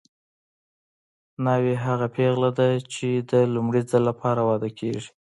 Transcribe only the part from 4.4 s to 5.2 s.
واده کیږي